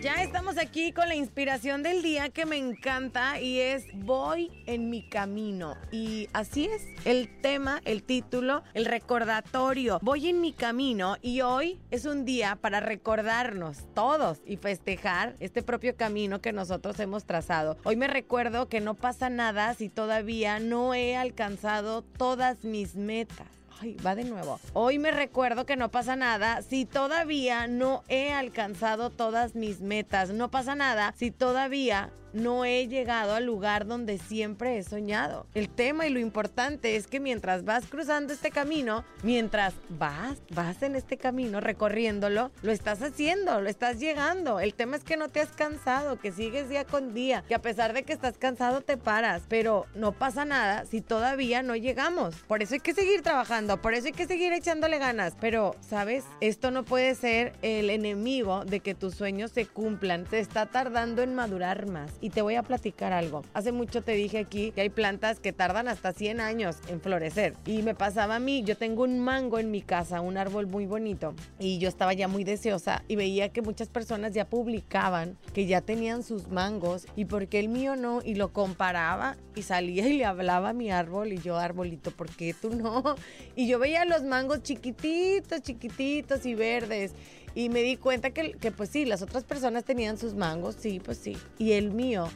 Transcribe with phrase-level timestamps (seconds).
[0.00, 4.90] Ya estamos aquí con la inspiración del día que me encanta y es Voy en
[4.90, 5.76] mi camino.
[5.90, 9.98] Y así es, el tema, el título, el recordatorio.
[10.00, 15.64] Voy en mi camino y hoy es un día para recordarnos todos y festejar este
[15.64, 17.76] propio camino que nosotros hemos trazado.
[17.82, 23.57] Hoy me recuerdo que no pasa nada si todavía no he alcanzado todas mis metas.
[23.80, 24.58] Ay, va de nuevo.
[24.72, 30.30] Hoy me recuerdo que no pasa nada si todavía no he alcanzado todas mis metas.
[30.30, 32.10] No pasa nada si todavía
[32.42, 35.46] no he llegado al lugar donde siempre he soñado.
[35.54, 40.82] El tema y lo importante es que mientras vas cruzando este camino, mientras vas, vas
[40.82, 44.60] en este camino recorriéndolo, lo estás haciendo, lo estás llegando.
[44.60, 47.62] El tema es que no te has cansado, que sigues día con día, que a
[47.62, 52.34] pesar de que estás cansado te paras, pero no pasa nada si todavía no llegamos.
[52.46, 55.34] Por eso hay que seguir trabajando, por eso hay que seguir echándole ganas.
[55.40, 56.24] Pero, ¿sabes?
[56.40, 60.26] Esto no puede ser el enemigo de que tus sueños se cumplan.
[60.28, 62.12] Se está tardando en madurar más.
[62.30, 63.42] Te voy a platicar algo.
[63.54, 67.54] Hace mucho te dije aquí que hay plantas que tardan hasta 100 años en florecer.
[67.66, 70.86] Y me pasaba a mí, yo tengo un mango en mi casa, un árbol muy
[70.86, 71.34] bonito.
[71.58, 75.80] Y yo estaba ya muy deseosa y veía que muchas personas ya publicaban que ya
[75.80, 78.20] tenían sus mangos y porque el mío no.
[78.24, 82.28] Y lo comparaba y salía y le hablaba a mi árbol y yo, arbolito, ¿por
[82.30, 83.02] qué tú no?
[83.56, 87.12] Y yo veía los mangos chiquititos, chiquititos y verdes.
[87.58, 91.00] Y me di cuenta que, que, pues sí, las otras personas tenían sus mangos, sí,
[91.04, 91.36] pues sí.
[91.58, 92.28] Y el mío,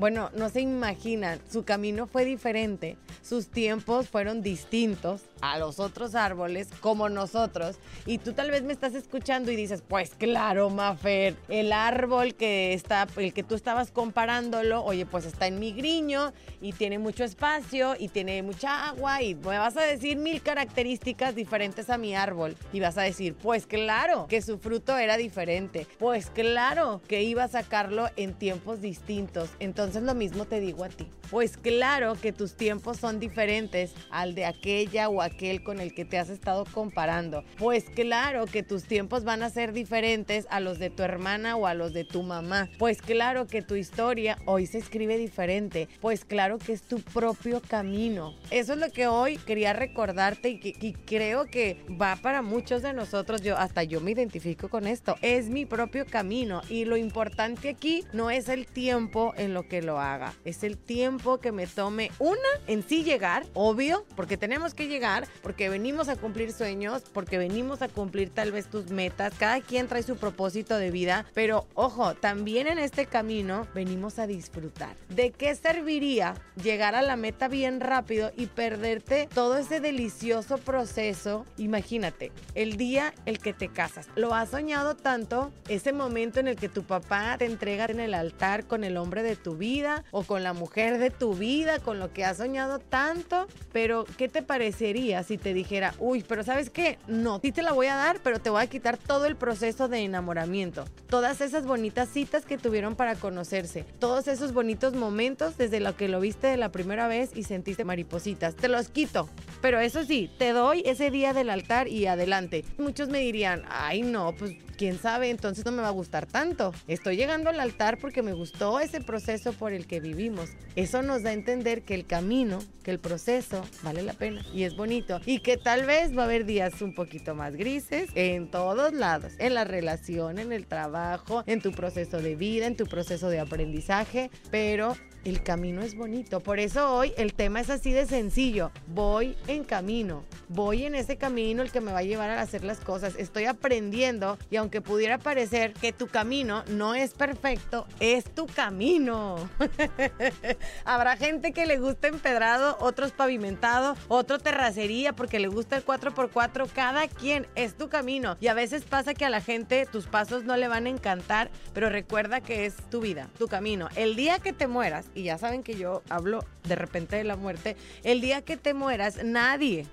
[0.00, 6.14] bueno, no se imaginan, su camino fue diferente, sus tiempos fueron distintos a los otros
[6.14, 7.76] árboles como nosotros.
[8.06, 12.72] Y tú tal vez me estás escuchando y dices, pues claro, Mafer, el árbol que
[12.72, 16.32] está, el que tú estabas comparándolo, oye, pues está en mi griño
[16.62, 21.34] y tiene mucho espacio y tiene mucha agua y me vas a decir mil características
[21.34, 22.56] diferentes a mi árbol.
[22.72, 25.86] Y vas a decir, pues claro, que su fruto era diferente.
[25.98, 29.50] Pues claro, que iba a sacarlo en tiempos distintos.
[29.58, 31.06] Entonces lo mismo te digo a ti.
[31.30, 36.04] Pues claro que tus tiempos son diferentes al de aquella o aquel con el que
[36.04, 37.44] te has estado comparando.
[37.56, 41.66] Pues claro que tus tiempos van a ser diferentes a los de tu hermana o
[41.66, 42.68] a los de tu mamá.
[42.78, 45.88] Pues claro que tu historia hoy se escribe diferente.
[46.00, 48.34] Pues claro que es tu propio camino.
[48.50, 52.92] Eso es lo que hoy quería recordarte y, que, creo que va para muchos de
[52.92, 53.42] nosotros.
[53.42, 55.16] Yo hasta yo me identifico con esto.
[55.22, 59.79] Es mi propio camino y lo importante aquí no es el tiempo en lo que
[59.82, 64.74] lo haga, es el tiempo que me tome una en sí llegar, obvio, porque tenemos
[64.74, 69.34] que llegar, porque venimos a cumplir sueños, porque venimos a cumplir tal vez tus metas,
[69.38, 74.26] cada quien trae su propósito de vida, pero ojo, también en este camino venimos a
[74.26, 74.96] disfrutar.
[75.08, 81.46] ¿De qué serviría llegar a la meta bien rápido y perderte todo ese delicioso proceso?
[81.56, 86.56] Imagínate, el día el que te casas, lo has soñado tanto, ese momento en el
[86.56, 90.24] que tu papá te entrega en el altar con el hombre de tu vida o
[90.24, 94.42] con la mujer de tu vida, con lo que has soñado tanto, pero ¿qué te
[94.42, 96.98] parecería si te dijera, uy, pero sabes qué?
[97.06, 99.86] No, sí te la voy a dar, pero te voy a quitar todo el proceso
[99.86, 105.78] de enamoramiento, todas esas bonitas citas que tuvieron para conocerse, todos esos bonitos momentos desde
[105.78, 109.28] lo que lo viste de la primera vez y sentiste maripositas, te los quito,
[109.60, 112.64] pero eso sí, te doy ese día del altar y adelante.
[112.78, 116.72] Muchos me dirían, ay no, pues quién sabe, entonces no me va a gustar tanto.
[116.88, 120.48] Estoy llegando al altar porque me gustó ese proceso por el que vivimos.
[120.74, 124.62] Eso nos da a entender que el camino, que el proceso vale la pena y
[124.62, 128.50] es bonito y que tal vez va a haber días un poquito más grises en
[128.50, 132.86] todos lados, en la relación, en el trabajo, en tu proceso de vida, en tu
[132.86, 134.96] proceso de aprendizaje, pero
[135.26, 136.40] el camino es bonito.
[136.40, 138.70] Por eso hoy el tema es así de sencillo.
[138.86, 140.24] Voy en camino.
[140.52, 143.14] Voy en ese camino el que me va a llevar a hacer las cosas.
[143.16, 149.48] Estoy aprendiendo y aunque pudiera parecer que tu camino no es perfecto, es tu camino.
[150.84, 156.68] Habrá gente que le gusta empedrado, otros pavimentado, otro terracería porque le gusta el 4x4.
[156.74, 158.36] Cada quien es tu camino.
[158.40, 161.48] Y a veces pasa que a la gente tus pasos no le van a encantar,
[161.72, 163.88] pero recuerda que es tu vida, tu camino.
[163.94, 167.36] El día que te mueras, y ya saben que yo hablo de repente de la
[167.36, 169.86] muerte, el día que te mueras, nadie,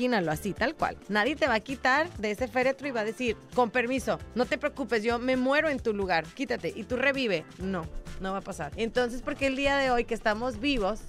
[0.00, 3.04] imagínalo así, tal cual, nadie te va a quitar de ese féretro y va a
[3.04, 6.96] decir, con permiso, no te preocupes, yo me muero en tu lugar, quítate y tú
[6.96, 7.44] revive.
[7.58, 7.84] No,
[8.20, 8.72] no va a pasar.
[8.76, 11.00] Entonces, porque el día de hoy que estamos vivos,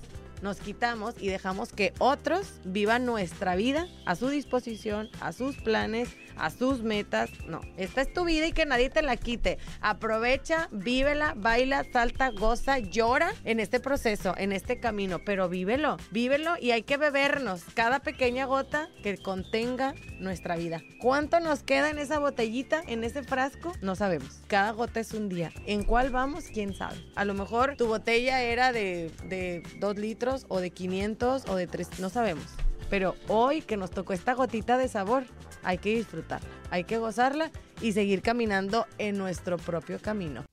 [0.42, 6.10] nos quitamos y dejamos que otros vivan nuestra vida a su disposición, a sus planes,
[6.36, 7.30] a sus metas.
[7.48, 9.58] No, esta es tu vida y que nadie te la quite.
[9.82, 16.56] Aprovecha, vívela, baila, salta, goza, llora en este proceso, en este camino, pero vívelo, vívelo
[16.60, 20.82] y hay que bebernos cada pequeña gota que contenga nuestra vida.
[21.00, 23.74] ¿Cuánto nos queda en esa botellita, en ese frasco?
[23.82, 24.42] No sabemos.
[24.48, 25.52] Cada gota es un día.
[25.66, 26.46] ¿En cuál vamos?
[26.54, 26.98] ¿Quién sabe?
[27.16, 31.68] A lo mejor tu botella era de, de 2 litros o de 500 o de
[31.68, 32.46] 3, no sabemos.
[32.90, 35.24] Pero hoy que nos tocó esta gotita de sabor,
[35.64, 37.52] hay que disfrutar, hay que gozarla
[37.82, 40.44] y seguir caminando en nuestro propio camino.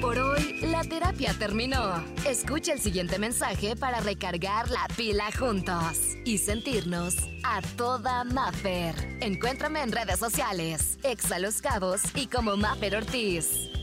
[0.00, 2.04] Por hoy, la terapia terminó.
[2.26, 8.94] Escucha el siguiente mensaje para recargar la pila juntos y sentirnos a toda Maffer.
[9.20, 13.75] Encuéntrame en redes sociales, Exa Los Cabos y como Maffer Ortiz.